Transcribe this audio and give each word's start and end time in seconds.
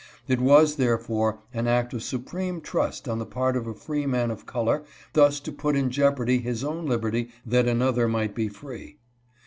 It 0.27 0.41
was 0.41 0.77
therefore 0.77 1.37
an 1.53 1.67
act 1.67 1.93
of 1.93 2.01
supreme 2.01 2.59
trust 2.59 3.07
on 3.07 3.19
the 3.19 3.25
part 3.27 3.55
of 3.55 3.67
a 3.67 3.75
freeman 3.75 4.31
of 4.31 4.47
color 4.47 4.83
thus 5.13 5.39
to 5.41 5.51
put 5.51 5.75
in 5.75 5.91
jeopardy 5.91 6.39
his 6.39 6.63
own 6.63 6.87
liberty 6.87 7.29
that 7.45 7.67
another 7.67 8.07
might 8.07 8.33
be 8.33 8.47
free. 8.47 8.97